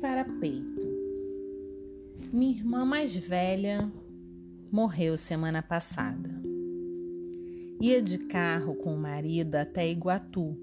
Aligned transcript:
Para 0.00 0.24
peito. 0.24 0.80
Minha 2.32 2.56
irmã 2.56 2.86
mais 2.86 3.14
velha 3.14 3.92
morreu 4.72 5.18
semana 5.18 5.62
passada. 5.62 6.30
Ia 7.78 8.00
de 8.00 8.16
carro 8.16 8.74
com 8.76 8.94
o 8.94 8.98
marido 8.98 9.54
até 9.54 9.86
Iguatu, 9.86 10.56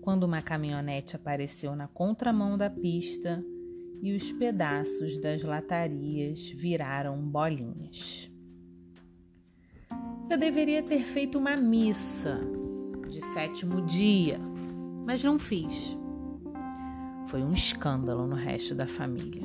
quando 0.00 0.22
uma 0.22 0.40
caminhonete 0.40 1.16
apareceu 1.16 1.74
na 1.74 1.88
contramão 1.88 2.56
da 2.56 2.70
pista 2.70 3.44
e 4.00 4.14
os 4.14 4.30
pedaços 4.30 5.20
das 5.20 5.42
latarias 5.42 6.48
viraram 6.48 7.18
bolinhas. 7.18 8.30
Eu 10.30 10.38
deveria 10.38 10.84
ter 10.84 11.02
feito 11.02 11.36
uma 11.36 11.56
missa 11.56 12.38
de 13.10 13.20
sétimo 13.34 13.82
dia, 13.82 14.38
mas 15.04 15.24
não 15.24 15.36
fiz. 15.36 15.98
Foi 17.26 17.42
um 17.42 17.50
escândalo 17.50 18.26
no 18.26 18.36
resto 18.36 18.74
da 18.74 18.86
família 18.86 19.42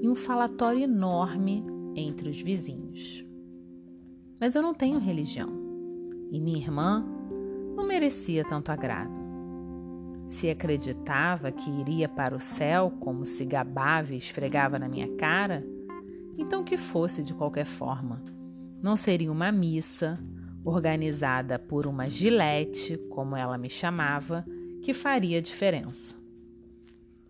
e 0.00 0.08
um 0.08 0.14
falatório 0.14 0.82
enorme 0.82 1.64
entre 1.94 2.28
os 2.28 2.40
vizinhos. 2.40 3.24
Mas 4.40 4.54
eu 4.54 4.62
não 4.62 4.74
tenho 4.74 4.98
religião 4.98 5.50
e 6.30 6.40
minha 6.40 6.58
irmã 6.58 7.04
não 7.76 7.86
merecia 7.86 8.44
tanto 8.44 8.70
agrado. 8.70 9.12
Se 10.28 10.48
acreditava 10.48 11.52
que 11.52 11.70
iria 11.70 12.08
para 12.08 12.34
o 12.34 12.40
céu, 12.40 12.90
como 13.00 13.26
se 13.26 13.44
gabava 13.44 14.14
e 14.14 14.18
esfregava 14.18 14.78
na 14.78 14.88
minha 14.88 15.14
cara, 15.16 15.64
então 16.38 16.64
que 16.64 16.76
fosse 16.76 17.22
de 17.22 17.34
qualquer 17.34 17.66
forma. 17.66 18.22
Não 18.82 18.96
seria 18.96 19.30
uma 19.30 19.52
missa 19.52 20.14
organizada 20.64 21.58
por 21.58 21.86
uma 21.86 22.06
gilete, 22.06 22.96
como 23.10 23.36
ela 23.36 23.58
me 23.58 23.68
chamava, 23.68 24.44
que 24.82 24.94
faria 24.94 25.40
diferença. 25.42 26.23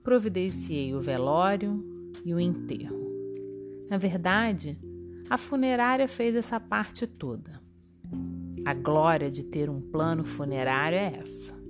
Providenciei 0.05 0.95
o 0.95 1.01
velório 1.01 1.85
e 2.25 2.33
o 2.33 2.39
enterro. 2.39 3.03
Na 3.91 3.99
verdade, 3.99 4.79
a 5.29 5.37
funerária 5.37 6.07
fez 6.07 6.37
essa 6.37 6.61
parte 6.61 7.09
toda. 7.09 7.61
A 8.65 8.73
glória 8.73 9.29
de 9.29 9.43
ter 9.43 9.69
um 9.69 9.81
plano 9.81 10.23
funerário 10.23 10.97
é 10.97 11.17
essa 11.19 11.65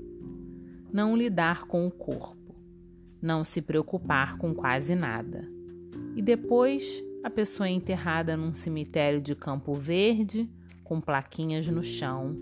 não 0.95 1.17
lidar 1.17 1.67
com 1.67 1.89
o 1.89 1.91
corpo, 1.91 2.55
não 3.21 3.43
se 3.43 3.61
preocupar 3.61 4.39
com 4.39 4.55
quase 4.55 4.95
nada. 4.95 5.45
E 6.15 6.23
depois 6.23 7.03
a 7.25 7.29
pessoa 7.29 7.67
é 7.67 7.73
enterrada 7.73 8.37
num 8.37 8.55
cemitério 8.55 9.21
de 9.21 9.35
Campo 9.35 9.73
Verde, 9.73 10.49
com 10.85 11.01
plaquinhas 11.01 11.67
no 11.67 11.83
chão, 11.83 12.37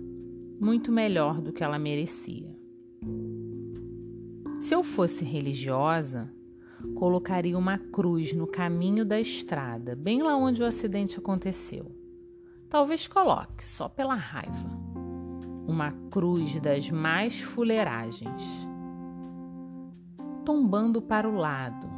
muito 0.61 0.93
melhor 0.93 1.41
do 1.41 1.51
que 1.51 1.65
ela 1.65 1.79
merecia. 1.79 2.55
Se 4.63 4.77
eu 4.77 4.85
fosse 4.85 5.25
religiosa, 5.25 6.33
colocaria 6.95 7.59
uma 7.59 7.79
cruz 7.79 8.33
no 8.33 8.47
caminho 8.47 9.05
da 9.05 9.21
estrada, 9.21 9.97
bem 9.97 10.23
lá 10.23 10.37
onde 10.37 10.63
o 10.63 10.65
acidente 10.65 11.19
aconteceu. 11.19 11.91
Talvez 12.71 13.09
coloque, 13.09 13.67
só 13.67 13.89
pela 13.89 14.15
raiva 14.15 14.71
uma 15.67 15.91
cruz 16.11 16.61
das 16.61 16.91
mais 16.91 17.41
fuleiragens, 17.41 18.43
tombando 20.45 21.03
para 21.03 21.29
o 21.29 21.35
lado, 21.35 21.89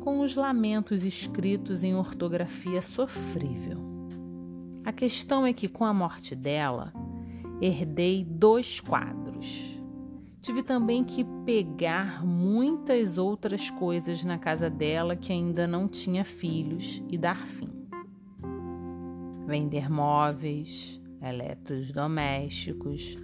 com 0.00 0.20
os 0.20 0.34
lamentos 0.34 1.06
escritos 1.06 1.82
em 1.82 1.94
ortografia 1.94 2.82
sofrível. 2.82 3.78
A 4.84 4.92
questão 4.92 5.46
é 5.46 5.54
que, 5.54 5.68
com 5.68 5.86
a 5.86 5.94
morte 5.94 6.34
dela, 6.34 6.92
herdei 7.62 8.24
dois 8.24 8.78
quadros. 8.78 9.77
Tive 10.48 10.62
também 10.62 11.04
que 11.04 11.26
pegar 11.44 12.24
muitas 12.24 13.18
outras 13.18 13.68
coisas 13.68 14.24
na 14.24 14.38
casa 14.38 14.70
dela 14.70 15.14
que 15.14 15.30
ainda 15.30 15.66
não 15.66 15.86
tinha 15.86 16.24
filhos 16.24 17.02
e 17.06 17.18
dar 17.18 17.46
fim. 17.46 17.68
Vender 19.46 19.90
móveis, 19.90 20.98
eletrodomésticos, 21.20 23.18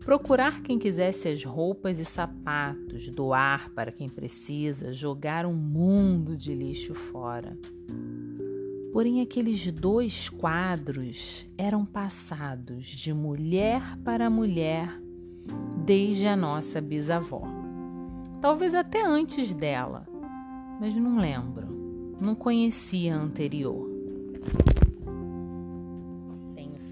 procurar 0.00 0.62
quem 0.62 0.78
quisesse 0.78 1.28
as 1.28 1.44
roupas 1.44 1.98
e 1.98 2.04
sapatos, 2.06 3.10
doar 3.10 3.68
para 3.74 3.92
quem 3.92 4.08
precisa, 4.08 4.90
jogar 4.90 5.44
um 5.44 5.52
mundo 5.52 6.34
de 6.34 6.54
lixo 6.54 6.94
fora. 6.94 7.58
Porém, 8.90 9.20
aqueles 9.20 9.70
dois 9.70 10.30
quadros 10.30 11.46
eram 11.58 11.84
passados 11.84 12.86
de 12.86 13.12
mulher 13.12 13.98
para 14.02 14.30
mulher 14.30 15.03
desde 15.84 16.26
a 16.26 16.36
nossa 16.36 16.80
bisavó. 16.80 17.42
Talvez 18.40 18.74
até 18.74 19.04
antes 19.04 19.54
dela, 19.54 20.06
mas 20.80 20.94
não 20.96 21.18
lembro, 21.18 22.16
não 22.20 22.34
conhecia 22.34 23.14
a 23.14 23.18
anterior 23.18 23.94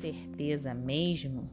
certeza 0.03 0.75
mesmo 0.75 1.49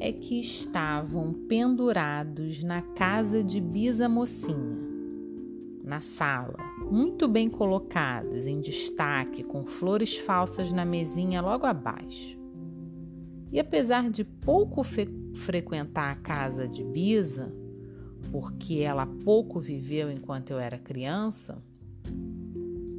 é 0.00 0.12
que 0.12 0.40
estavam 0.40 1.32
pendurados 1.32 2.64
na 2.64 2.82
casa 2.82 3.44
de 3.44 3.60
Bisa 3.60 4.08
Mocinha, 4.08 4.80
na 5.84 6.00
sala, 6.00 6.56
muito 6.90 7.28
bem 7.28 7.48
colocados, 7.48 8.46
em 8.46 8.60
destaque, 8.60 9.44
com 9.44 9.64
flores 9.64 10.16
falsas 10.16 10.72
na 10.72 10.84
mesinha 10.84 11.40
logo 11.40 11.66
abaixo. 11.66 12.36
E 13.52 13.60
apesar 13.60 14.10
de 14.10 14.24
pouco 14.24 14.82
frequentar 15.34 16.10
a 16.10 16.16
casa 16.16 16.66
de 16.66 16.84
Bisa, 16.84 17.52
porque 18.30 18.80
ela 18.80 19.06
pouco 19.06 19.58
viveu 19.58 20.10
enquanto 20.10 20.50
eu 20.50 20.58
era 20.58 20.78
criança, 20.78 21.62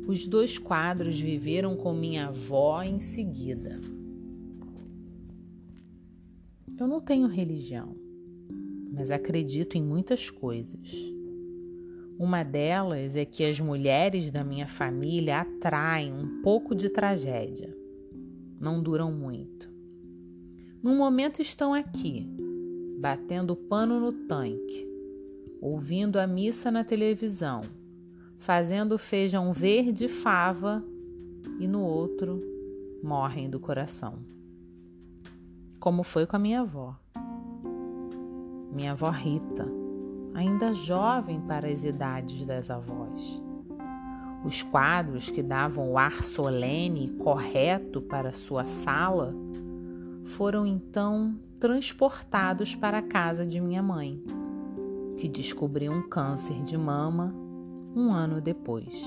os 0.08 0.28
dois 0.28 0.58
quadros 0.58 1.20
viveram 1.20 1.76
com 1.76 1.94
minha 1.94 2.28
avó 2.28 2.84
em 2.84 3.00
seguida. 3.00 3.80
Eu 6.78 6.88
não 6.88 7.00
tenho 7.00 7.28
religião, 7.28 7.96
mas 8.92 9.12
acredito 9.12 9.78
em 9.78 9.84
muitas 9.84 10.30
coisas. 10.30 11.12
Uma 12.20 12.44
delas 12.44 13.16
é 13.16 13.24
que 13.24 13.46
as 13.46 13.60
mulheres 13.60 14.32
da 14.32 14.44
minha 14.44 14.68
família 14.68 15.42
atraem 15.42 16.14
um 16.14 16.42
pouco 16.42 16.76
de 16.76 16.90
tragédia. 16.90 17.76
Não 18.60 18.82
duram 18.82 19.12
muito. 19.12 19.71
Num 20.82 20.98
momento 20.98 21.42
estão 21.42 21.74
aqui, 21.74 22.28
batendo 23.00 23.56
pano 23.56 24.00
no 24.00 24.12
tanque, 24.12 24.88
ouvindo 25.62 26.20
a 26.20 26.26
missa 26.26 26.72
na 26.72 26.84
televisão, 26.84 27.62
fazendo 28.38 28.98
feijão 28.98 29.54
verde 29.54 30.08
fava 30.08 30.84
e 31.60 31.68
no 31.68 31.82
outro 31.82 32.42
morrem 33.04 33.50
do 33.50 33.60
coração 33.60 34.20
como 35.82 36.04
foi 36.04 36.28
com 36.28 36.36
a 36.36 36.40
minha 36.40 36.62
avó. 36.62 36.96
Minha 38.72 38.92
avó 38.92 39.10
Rita, 39.10 39.68
ainda 40.36 40.74
jovem 40.74 41.42
para 41.42 41.68
as 41.68 41.84
idades 41.84 42.46
das 42.46 42.70
avós. 42.70 43.42
Os 44.46 44.62
quadros 44.62 45.32
que 45.32 45.42
davam 45.42 45.92
o 45.92 45.98
ar 45.98 46.24
solene 46.24 47.06
e 47.06 47.10
correto 47.10 48.00
para 48.00 48.32
sua 48.32 48.66
sala 48.66 49.34
foram 50.26 50.66
então 50.66 51.40
transportados 51.60 52.76
para 52.76 53.00
a 53.00 53.02
casa 53.02 53.46
de 53.46 53.60
minha 53.60 53.84
mãe, 53.84 54.24
que 55.16 55.28
descobriu 55.28 55.92
um 55.92 56.08
câncer 56.08 56.64
de 56.64 56.78
mama 56.78 57.34
um 57.96 58.12
ano 58.12 58.42
depois. 58.42 59.04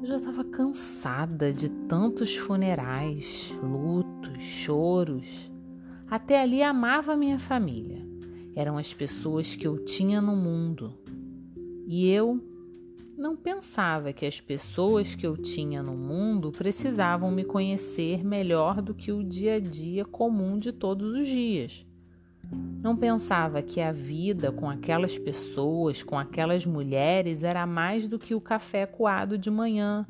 Eu 0.00 0.06
já 0.06 0.16
estava 0.16 0.44
cansada 0.44 1.52
de 1.52 1.70
tantos 1.70 2.36
funerais, 2.36 3.54
lutos, 3.62 4.42
choros. 4.42 5.50
Até 6.10 6.42
ali 6.42 6.62
amava 6.62 7.16
minha 7.16 7.38
família. 7.38 8.06
Eram 8.54 8.76
as 8.76 8.92
pessoas 8.92 9.56
que 9.56 9.66
eu 9.66 9.82
tinha 9.84 10.20
no 10.20 10.36
mundo. 10.36 10.92
E 11.86 12.06
eu 12.06 12.40
não 13.16 13.36
pensava 13.36 14.12
que 14.12 14.26
as 14.26 14.40
pessoas 14.40 15.14
que 15.14 15.26
eu 15.26 15.36
tinha 15.36 15.82
no 15.82 15.96
mundo 15.96 16.50
precisavam 16.50 17.30
me 17.30 17.44
conhecer 17.44 18.24
melhor 18.24 18.82
do 18.82 18.94
que 18.94 19.12
o 19.12 19.22
dia 19.22 19.56
a 19.56 19.60
dia 19.60 20.04
comum 20.04 20.58
de 20.58 20.72
todos 20.72 21.14
os 21.16 21.26
dias. 21.26 21.86
Não 22.82 22.96
pensava 22.96 23.62
que 23.62 23.80
a 23.80 23.92
vida 23.92 24.52
com 24.52 24.68
aquelas 24.68 25.16
pessoas, 25.16 26.02
com 26.02 26.18
aquelas 26.18 26.66
mulheres, 26.66 27.42
era 27.42 27.66
mais 27.66 28.06
do 28.06 28.18
que 28.18 28.34
o 28.34 28.40
café 28.40 28.84
coado 28.84 29.38
de 29.38 29.50
manhã, 29.50 30.06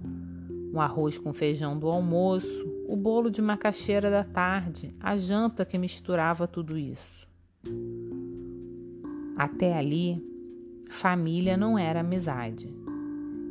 o 0.72 0.80
arroz 0.80 1.18
com 1.18 1.32
feijão 1.32 1.78
do 1.78 1.88
almoço, 1.88 2.66
o 2.88 2.96
bolo 2.96 3.30
de 3.30 3.40
macaxeira 3.40 4.10
da 4.10 4.24
tarde, 4.24 4.94
a 4.98 5.16
janta 5.16 5.64
que 5.64 5.78
misturava 5.78 6.48
tudo 6.48 6.76
isso. 6.76 7.28
Até 9.36 9.76
ali, 9.76 10.22
família 10.90 11.56
não 11.56 11.78
era 11.78 12.00
amizade. 12.00 12.83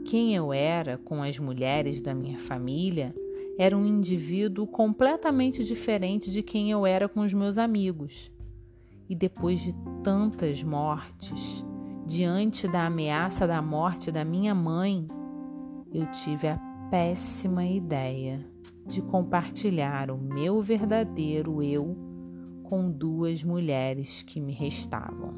Quem 0.06 0.36
eu 0.36 0.52
era 0.52 0.98
com 0.98 1.24
as 1.24 1.40
mulheres 1.40 2.02
da 2.02 2.14
minha 2.14 2.38
família 2.38 3.16
era 3.58 3.78
um 3.78 3.86
indivíduo 3.86 4.68
completamente 4.68 5.64
diferente 5.64 6.32
de 6.32 6.42
quem 6.42 6.72
eu 6.72 6.86
era 6.86 7.08
com 7.08 7.22
os 7.22 7.34
meus 7.34 7.58
amigos. 7.58 8.32
E 9.10 9.16
depois 9.16 9.62
de 9.62 9.74
tantas 10.04 10.64
mortes, 10.64 11.66
diante 12.06 12.68
da 12.68 12.86
ameaça 12.86 13.48
da 13.48 13.62
morte 13.62 14.12
da 14.12 14.26
minha 14.26 14.54
mãe, 14.54 15.08
eu 15.94 16.10
tive 16.12 16.48
a 16.48 16.58
péssima 16.90 17.66
ideia 17.66 18.46
de 18.86 19.02
compartilhar 19.02 20.12
o 20.12 20.18
meu 20.18 20.62
verdadeiro 20.62 21.62
eu 21.62 21.96
com 22.64 22.90
duas 22.90 23.44
mulheres 23.44 24.24
que 24.24 24.42
me 24.42 24.52
restavam. 24.52 25.34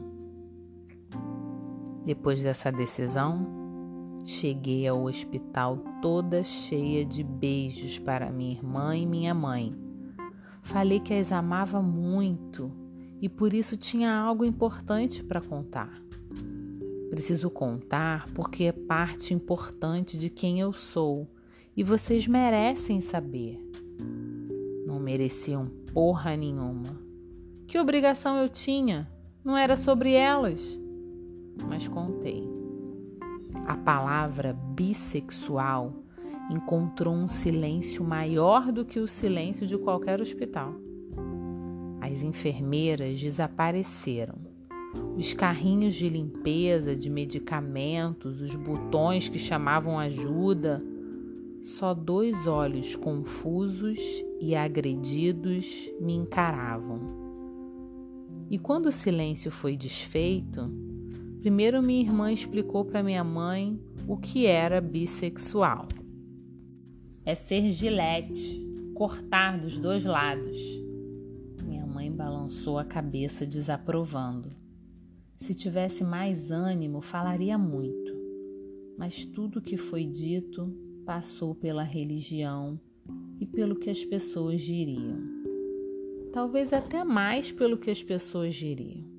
Depois 2.06 2.42
dessa 2.42 2.72
decisão, 2.72 3.65
cheguei 4.26 4.88
ao 4.88 5.04
hospital 5.04 5.78
toda 6.02 6.44
cheia 6.44 7.06
de 7.06 7.24
beijos 7.24 8.00
para 8.00 8.32
minha 8.32 8.54
irmã 8.54 8.98
e 8.98 9.06
minha 9.06 9.34
mãe. 9.34 9.72
Falei 10.64 11.00
que 11.00 11.14
as 11.14 11.32
amava 11.32 11.80
muito 11.82 12.72
e 13.22 13.30
por 13.30 13.54
isso 13.54 13.78
tinha 13.78 14.12
algo 14.12 14.44
importante 14.44 15.24
para 15.24 15.40
contar. 15.40 16.02
Preciso 17.10 17.52
contar 17.52 18.28
porque 18.34 18.66
é 18.66 18.72
parte 18.72 19.34
importante 19.34 20.18
de 20.18 20.30
quem 20.30 20.60
eu 20.60 20.74
sou 20.74 21.30
e 21.78 21.84
vocês 21.84 22.28
merecem 22.28 23.00
saber. 23.00 23.62
Não 24.86 25.00
mereciam 25.00 25.68
porra 25.94 26.36
nenhuma. 26.36 27.00
Que 27.68 27.78
obrigação 27.78 28.38
eu 28.38 28.50
tinha? 28.50 29.10
Não 29.44 29.56
era 29.56 29.78
sobre 29.78 30.14
elas. 30.14 30.60
Mas 31.68 31.88
contei. 31.88 32.65
A 33.66 33.76
palavra 33.76 34.54
bissexual 34.54 35.92
encontrou 36.52 37.16
um 37.16 37.28
silêncio 37.28 38.04
maior 38.04 38.72
do 38.72 38.86
que 38.86 39.00
o 39.00 39.08
silêncio 39.08 39.66
de 39.66 39.76
qualquer 39.78 40.22
hospital. 40.22 40.76
As 42.00 42.22
enfermeiras 42.22 43.20
desapareceram. 43.20 44.36
Os 45.18 45.34
carrinhos 45.34 45.96
de 45.96 46.08
limpeza, 46.08 46.96
de 46.96 47.10
medicamentos, 47.10 48.40
os 48.40 48.56
botões 48.56 49.28
que 49.28 49.40
chamavam 49.40 49.98
ajuda, 49.98 50.84
só 51.64 51.96
dois 51.96 52.46
olhos 52.46 52.96
confusos 52.96 53.98
e 54.40 54.56
agredidos 54.56 55.92
me 56.00 56.14
encaravam. 56.14 57.02
E 58.48 58.60
quando 58.60 58.86
o 58.86 58.92
silêncio 58.92 59.50
foi 59.50 59.76
desfeito, 59.76 60.72
primeiro 61.46 61.80
minha 61.84 62.02
irmã 62.02 62.32
explicou 62.32 62.84
para 62.84 63.04
minha 63.04 63.24
mãe 63.24 63.80
o 64.08 64.18
que 64.18 64.48
era 64.48 64.82
bissexual. 64.82 65.88
É 67.24 67.36
ser 67.36 67.70
gilete, 67.70 68.60
cortar 68.96 69.60
dos 69.60 69.78
dois 69.78 70.06
lados. 70.06 70.58
Minha 71.64 71.86
mãe 71.86 72.12
balançou 72.12 72.80
a 72.80 72.84
cabeça 72.84 73.46
desaprovando. 73.46 74.50
Se 75.38 75.54
tivesse 75.54 76.04
mais 76.04 76.50
ânimo, 76.50 77.00
falaria 77.00 77.60
muito, 77.60 78.12
mas 78.98 79.24
tudo 79.24 79.62
que 79.62 79.78
foi 79.78 80.04
dito 80.04 80.76
passou 81.06 81.54
pela 81.54 81.84
religião 81.84 82.80
e 83.40 83.46
pelo 83.46 83.76
que 83.76 83.92
as 83.92 84.04
pessoas 84.04 84.64
diriam. 84.64 85.20
Talvez 86.34 86.74
até 86.74 87.04
mais 87.04 87.52
pelo 87.52 87.78
que 87.78 87.92
as 87.92 88.02
pessoas 88.02 88.56
diriam. 88.56 89.15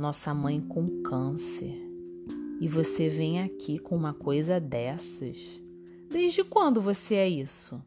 Nossa 0.00 0.32
mãe 0.32 0.62
com 0.62 1.02
câncer. 1.02 1.78
E 2.58 2.66
você 2.66 3.10
vem 3.10 3.42
aqui 3.42 3.78
com 3.78 3.94
uma 3.94 4.14
coisa 4.14 4.58
dessas. 4.58 5.62
Desde 6.08 6.42
quando 6.42 6.80
você 6.80 7.16
é 7.16 7.28
isso? 7.28 7.78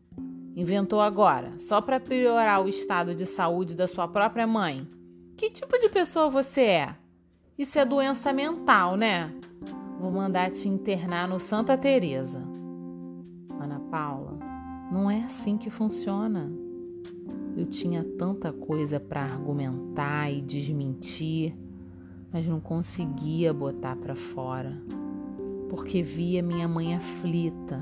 Inventou 0.56 1.01
agora, 1.01 1.54
só 1.57 1.81
para 1.81 2.00
piorar 2.00 2.63
o 2.63 2.69
estado 2.69 3.15
de 3.15 3.25
saúde 3.25 3.74
da 3.74 3.88
sua 3.88 4.07
própria 4.07 4.45
mãe? 4.45 4.88
Que 5.36 5.50
tipo 5.50 5.75
de 5.80 5.89
pessoa 5.89 6.30
você 6.30 6.62
é? 6.62 6.95
Isso 7.57 7.80
é 7.80 7.83
doença 7.83 8.31
mental, 8.31 8.95
né? 8.95 9.33
Vou 10.00 10.12
mandar 10.12 10.51
te 10.51 10.69
internar 10.69 11.27
no 11.27 11.39
Santa 11.39 11.75
Teresa. 11.75 12.44
Ana 13.59 13.80
Paula, 13.89 14.38
não 14.92 15.09
é 15.09 15.24
assim 15.24 15.57
que 15.57 15.71
funciona. 15.71 16.51
Eu 17.57 17.66
tinha 17.66 18.04
tanta 18.04 18.54
coisa 18.54 19.00
para 19.00 19.24
argumentar 19.24 20.31
e 20.31 20.42
desmentir, 20.42 21.57
mas 22.33 22.47
não 22.47 22.59
conseguia 22.59 23.53
botar 23.53 23.95
para 23.95 24.15
fora, 24.15 24.75
porque 25.69 26.01
via 26.01 26.41
minha 26.41 26.68
mãe 26.68 26.95
aflita, 26.95 27.80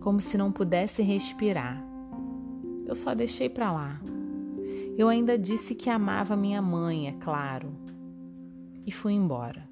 como 0.00 0.20
se 0.20 0.36
não 0.36 0.50
pudesse 0.50 1.00
respirar. 1.02 1.82
Eu 2.84 2.96
só 2.96 3.14
deixei 3.14 3.48
para 3.48 3.72
lá. 3.72 4.00
Eu 4.98 5.08
ainda 5.08 5.38
disse 5.38 5.74
que 5.74 5.88
amava 5.88 6.36
minha 6.36 6.60
mãe, 6.60 7.06
é 7.06 7.12
claro, 7.12 7.72
e 8.84 8.90
fui 8.90 9.12
embora. 9.12 9.68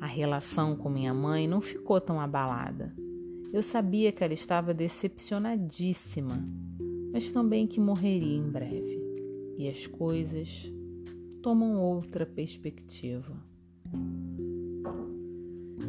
A 0.00 0.06
relação 0.06 0.76
com 0.76 0.90
minha 0.90 1.14
mãe 1.14 1.48
não 1.48 1.60
ficou 1.60 2.00
tão 2.00 2.20
abalada 2.20 2.94
eu 3.56 3.62
sabia 3.62 4.12
que 4.12 4.22
ela 4.22 4.34
estava 4.34 4.74
decepcionadíssima, 4.74 6.44
mas 7.10 7.30
também 7.30 7.66
que 7.66 7.80
morreria 7.80 8.36
em 8.36 8.50
breve. 8.50 9.00
E 9.56 9.68
as 9.68 9.86
coisas 9.86 10.70
tomam 11.46 11.80
outra 11.80 12.26
perspectiva. 12.26 13.32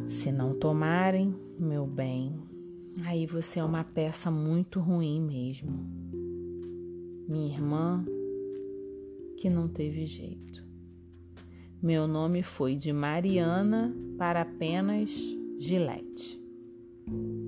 Se 0.08 0.30
não 0.30 0.56
tomarem, 0.56 1.34
meu 1.58 1.84
bem, 1.84 2.32
aí 3.04 3.26
você 3.26 3.58
é 3.58 3.64
uma 3.64 3.82
peça 3.82 4.30
muito 4.30 4.78
ruim 4.78 5.20
mesmo. 5.20 5.68
Minha 7.28 7.52
irmã, 7.52 8.06
que 9.36 9.50
não 9.50 9.66
teve 9.66 10.06
jeito. 10.06 10.64
Meu 11.82 12.06
nome 12.06 12.44
foi 12.44 12.76
de 12.76 12.92
Mariana 12.92 13.92
para 14.16 14.42
apenas 14.42 15.10
Gilete. 15.58 16.40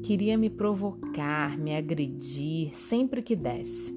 Queria 0.02 0.36
me 0.36 0.50
provocar, 0.50 1.56
me 1.56 1.76
agredir 1.76 2.74
sempre 2.74 3.22
que 3.22 3.36
desse. 3.36 3.94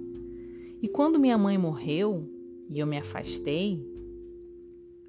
E 0.83 0.87
quando 0.87 1.17
minha 1.19 1.35
mãe 1.35 1.57
morreu 1.57 2.29
e 2.69 2.77
eu 2.77 2.85
me 2.85 2.99
afastei, 2.99 3.91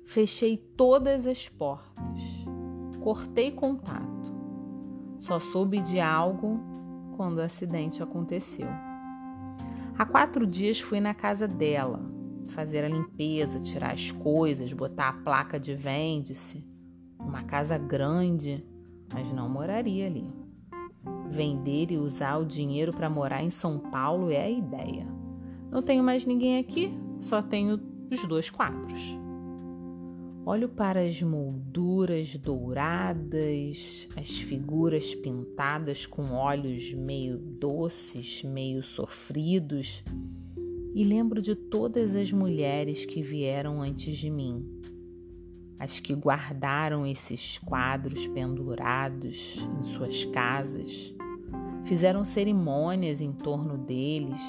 fechei 0.04 0.56
todas 0.56 1.26
as 1.26 1.48
portas, 1.48 2.22
cortei 3.00 3.50
contato. 3.50 4.04
Só 5.18 5.38
soube 5.38 5.80
de 5.80 6.00
algo 6.00 6.60
quando 7.16 7.38
o 7.38 7.42
acidente 7.42 8.02
aconteceu. 8.02 8.68
Há 9.96 10.04
quatro 10.04 10.46
dias 10.46 10.80
fui 10.80 11.00
na 11.00 11.14
casa 11.14 11.46
dela 11.46 12.00
fazer 12.48 12.84
a 12.84 12.88
limpeza, 12.88 13.60
tirar 13.60 13.92
as 13.92 14.10
coisas, 14.10 14.72
botar 14.72 15.08
a 15.08 15.12
placa 15.12 15.58
de 15.58 15.74
vende-se. 15.74 16.64
Uma 17.18 17.42
casa 17.42 17.78
grande, 17.78 18.64
mas 19.12 19.32
não 19.32 19.48
moraria 19.48 20.06
ali. 20.06 20.30
Vender 21.28 21.90
e 21.90 21.98
usar 21.98 22.36
o 22.36 22.44
dinheiro 22.44 22.92
para 22.92 23.08
morar 23.08 23.42
em 23.42 23.50
São 23.50 23.78
Paulo 23.78 24.30
é 24.30 24.42
a 24.42 24.50
ideia. 24.50 25.06
Não 25.70 25.80
tenho 25.80 26.04
mais 26.04 26.26
ninguém 26.26 26.58
aqui, 26.58 26.92
só 27.18 27.40
tenho 27.40 27.80
os 28.10 28.24
dois 28.26 28.50
quadros. 28.50 29.23
Olho 30.46 30.68
para 30.68 31.00
as 31.00 31.22
molduras 31.22 32.36
douradas, 32.36 34.06
as 34.14 34.28
figuras 34.40 35.14
pintadas 35.14 36.04
com 36.04 36.32
olhos 36.32 36.92
meio 36.92 37.38
doces, 37.38 38.42
meio 38.42 38.82
sofridos, 38.82 40.04
e 40.94 41.02
lembro 41.02 41.40
de 41.40 41.54
todas 41.54 42.14
as 42.14 42.30
mulheres 42.30 43.06
que 43.06 43.22
vieram 43.22 43.80
antes 43.80 44.18
de 44.18 44.28
mim, 44.28 44.62
as 45.78 45.98
que 45.98 46.14
guardaram 46.14 47.06
esses 47.06 47.56
quadros 47.60 48.26
pendurados 48.26 49.66
em 49.80 49.82
suas 49.94 50.26
casas, 50.26 51.14
fizeram 51.86 52.22
cerimônias 52.22 53.22
em 53.22 53.32
torno 53.32 53.78
deles, 53.78 54.40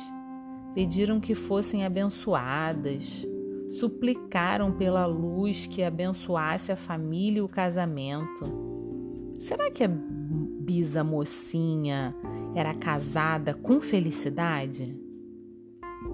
pediram 0.74 1.22
que 1.22 1.34
fossem 1.34 1.86
abençoadas, 1.86 3.26
suplicaram 3.70 4.72
pela 4.72 5.06
luz 5.06 5.66
que 5.66 5.84
abençoasse 5.84 6.72
a 6.72 6.76
família 6.76 7.40
e 7.40 7.42
o 7.42 7.48
casamento. 7.48 8.46
Será 9.40 9.70
que 9.70 9.84
a 9.84 9.88
bisa 9.88 11.04
mocinha 11.04 12.16
era 12.56 12.74
casada 12.74 13.54
com 13.54 13.82
felicidade? 13.82 14.96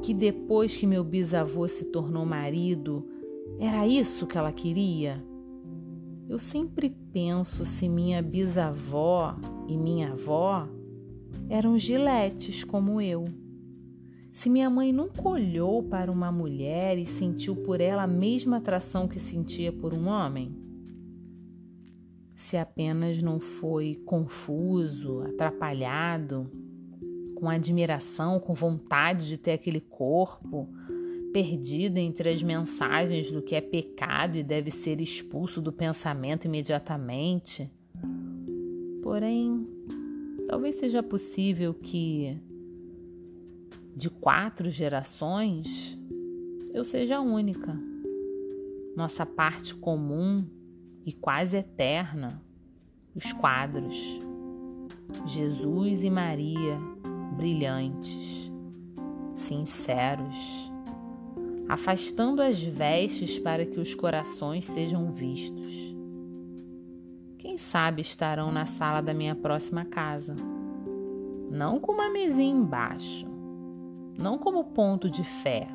Que 0.02 0.14
depois 0.14 0.76
que 0.76 0.88
meu 0.88 1.04
bisavô 1.04 1.68
se 1.68 1.86
tornou 1.86 2.26
marido, 2.26 3.08
era 3.60 3.88
isso 3.88 4.26
que 4.26 4.38
ela 4.38 4.52
queria? 4.52 5.24
Eu 6.28 6.40
sempre 6.40 6.90
penso 7.12 7.66
se 7.66 7.90
minha 7.90 8.22
bisavó 8.22 9.36
e 9.68 9.78
minha 9.78 10.14
avó 10.14 10.68
eram 11.50 11.78
giletes 11.78 12.64
como 12.64 13.02
eu. 13.02 13.26
Se 14.32 14.50
minha 14.50 14.70
mãe 14.70 14.94
nunca 14.94 15.28
olhou 15.28 15.84
para 15.84 16.12
uma 16.12 16.32
mulher 16.32 16.98
e 16.98 17.06
sentiu 17.06 17.56
por 17.56 17.82
ela 17.82 18.04
a 18.04 18.08
mesma 18.08 18.58
atração 18.58 19.08
que 19.08 19.20
sentia 19.20 19.72
por 19.72 19.94
um 19.94 20.08
homem? 20.08 20.56
Se 22.36 22.58
apenas 22.58 23.22
não 23.22 23.40
foi 23.40 23.96
confuso, 24.06 25.22
atrapalhado, 25.22 26.50
com 27.36 27.50
admiração, 27.50 28.40
com 28.40 28.54
vontade 28.54 29.28
de 29.28 29.38
ter 29.38 29.52
aquele 29.52 29.82
corpo, 29.82 30.70
perdida 31.34 32.00
entre 32.00 32.30
as 32.30 32.42
mensagens 32.42 33.32
do 33.32 33.42
que 33.42 33.56
é 33.56 33.62
pecado 33.62 34.38
e 34.38 34.44
deve 34.44 34.72
ser 34.72 35.00
expulso 35.02 35.62
do 35.62 35.72
pensamento 35.72 36.46
imediatamente. 36.46 37.70
Porém, 39.04 39.68
talvez 40.48 40.76
seja 40.76 41.04
possível 41.04 41.74
que 41.74 42.38
de 43.96 44.10
quatro 44.10 44.70
gerações 44.70 45.98
eu 46.74 46.84
seja 46.84 47.18
a 47.18 47.22
única. 47.22 47.78
Nossa 48.96 49.26
parte 49.26 49.76
comum 49.76 50.46
e 51.06 51.12
quase 51.12 51.58
eterna, 51.58 52.42
os 53.16 53.34
quadros. 53.34 53.96
Jesus 55.26 56.04
e 56.04 56.10
Maria, 56.10 56.78
brilhantes, 57.36 58.52
sinceros 59.36 60.72
afastando 61.72 62.42
as 62.42 62.62
vestes 62.62 63.40
para 63.40 63.66
que 63.66 63.80
os 63.80 63.96
corações 63.96 64.66
sejam 64.66 65.10
vistos. 65.10 65.96
Quem 67.38 67.58
sabe 67.58 68.02
estarão 68.02 68.52
na 68.52 68.66
sala 68.66 69.00
da 69.00 69.14
minha 69.14 69.36
próxima 69.36 69.86
casa, 69.86 70.36
não 71.50 71.80
com 71.80 71.94
uma 71.94 72.10
mesinha 72.10 72.54
embaixo, 72.54 73.26
não 74.22 74.38
como 74.38 74.64
ponto 74.66 75.10
de 75.10 75.24
fé, 75.24 75.68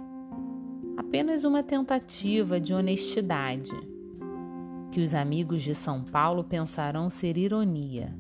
apenas 0.96 1.44
uma 1.44 1.62
tentativa 1.62 2.60
de 2.60 2.72
honestidade, 2.72 3.72
que 4.92 5.00
os 5.00 5.12
amigos 5.12 5.62
de 5.62 5.74
São 5.74 6.04
Paulo 6.04 6.44
pensarão 6.44 7.10
ser 7.10 7.36
ironia, 7.36 8.16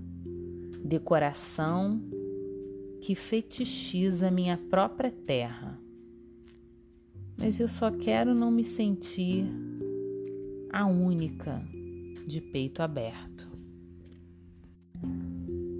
decoração 0.84 2.00
que 3.00 3.14
fetichiza 3.14 4.30
minha 4.30 4.56
própria 4.56 5.10
terra 5.10 5.78
mas 7.38 7.60
eu 7.60 7.68
só 7.68 7.90
quero 7.90 8.34
não 8.34 8.50
me 8.50 8.64
sentir 8.64 9.46
a 10.72 10.86
única 10.86 11.62
de 12.26 12.40
peito 12.40 12.82
aberto. 12.82 13.48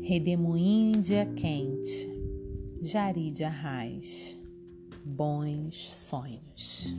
Redemoinho 0.02 0.96
em 0.96 1.00
dia 1.00 1.26
quente, 1.26 2.08
Jari 2.86 3.32
de 3.32 3.42
Arraiz, 3.42 4.38
bons 5.04 5.74
sonhos. 5.92 6.94